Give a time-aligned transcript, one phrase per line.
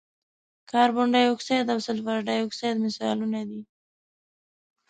[0.71, 3.61] کاربن ډای اکسایډ او سلفر ډای اکساید مثالونه دي.